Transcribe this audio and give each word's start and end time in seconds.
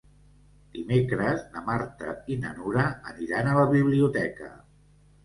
Dimecres 0.77 1.43
na 1.57 1.61
Marta 1.67 2.13
i 2.37 2.37
na 2.45 2.53
Nura 2.61 2.87
aniran 3.13 3.51
a 3.51 3.55
la 3.59 3.67
biblioteca. 3.75 4.49